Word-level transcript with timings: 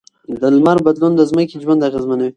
د 0.41 0.43
لمر 0.55 0.77
بدلون 0.87 1.13
د 1.15 1.21
ځمکې 1.29 1.55
ژوند 1.63 1.85
اغېزمنوي. 1.87 2.29